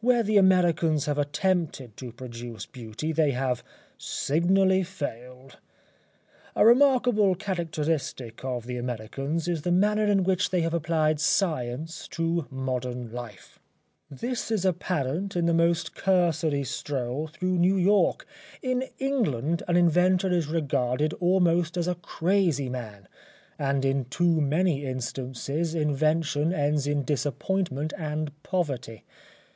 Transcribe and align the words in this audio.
Where 0.00 0.24
the 0.24 0.38
Americans 0.38 1.06
have 1.06 1.18
attempted 1.18 1.96
to 1.98 2.10
produce 2.10 2.66
beauty 2.66 3.12
they 3.12 3.30
have 3.30 3.62
signally 3.96 4.82
failed. 4.82 5.58
A 6.56 6.66
remarkable 6.66 7.36
characteristic 7.36 8.44
of 8.44 8.66
the 8.66 8.76
Americans 8.76 9.46
is 9.46 9.62
the 9.62 9.70
manner 9.70 10.02
in 10.04 10.24
which 10.24 10.50
they 10.50 10.62
have 10.62 10.74
applied 10.74 11.20
science 11.20 12.08
to 12.08 12.48
modern 12.50 13.12
life. 13.12 13.60
This 14.10 14.50
is 14.50 14.64
apparent 14.64 15.36
in 15.36 15.46
the 15.46 15.54
most 15.54 15.94
cursory 15.94 16.64
stroll 16.64 17.28
through 17.28 17.56
New 17.58 17.76
York. 17.76 18.26
In 18.60 18.82
England 18.98 19.62
an 19.68 19.76
inventor 19.76 20.32
is 20.32 20.48
regarded 20.48 21.12
almost 21.20 21.76
as 21.76 21.86
a 21.86 21.94
crazy 21.94 22.68
man, 22.68 23.06
and 23.60 23.84
in 23.84 24.06
too 24.06 24.40
many 24.40 24.84
instances 24.84 25.72
invention 25.72 26.52
ends 26.52 26.88
in 26.88 27.04
disappointment 27.04 27.92
and 27.96 28.32
poverty. 28.42 29.04